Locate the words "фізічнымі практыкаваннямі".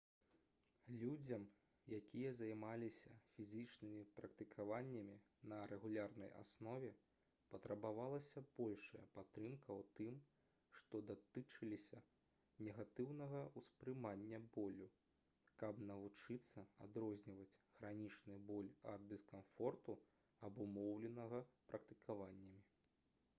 3.33-5.17